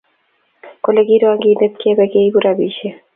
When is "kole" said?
0.83-1.01